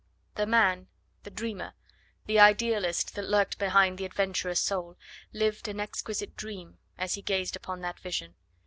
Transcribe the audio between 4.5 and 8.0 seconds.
soul, lived an exquisite dream as he gazed upon that